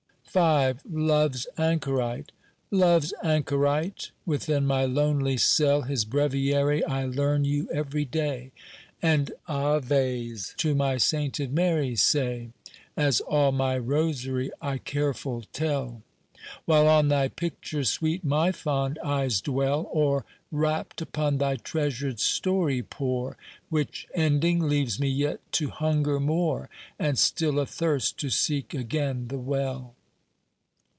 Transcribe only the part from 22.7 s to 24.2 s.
pore, Which,